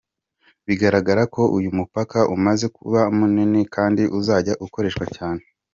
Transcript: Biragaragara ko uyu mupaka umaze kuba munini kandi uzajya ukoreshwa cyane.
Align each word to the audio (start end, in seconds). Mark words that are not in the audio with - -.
Biragaragara 0.67 1.23
ko 1.33 1.41
uyu 1.57 1.69
mupaka 1.77 2.19
umaze 2.35 2.65
kuba 2.77 3.01
munini 3.17 3.61
kandi 3.75 4.03
uzajya 4.19 4.53
ukoreshwa 4.65 5.05
cyane. 5.15 5.43